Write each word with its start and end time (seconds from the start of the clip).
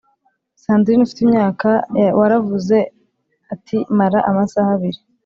Sandrine 0.63 1.03
ufite 1.03 1.21
imyaka 1.27 1.69
wavuze 2.19 2.77
ati 3.53 3.77
mara 3.97 4.19
amasaha 4.29 4.69
abiri 4.77 4.99